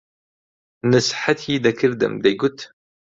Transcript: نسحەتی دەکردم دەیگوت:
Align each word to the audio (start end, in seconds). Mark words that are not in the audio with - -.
نسحەتی 0.91 1.61
دەکردم 1.65 2.13
دەیگوت: 2.23 2.57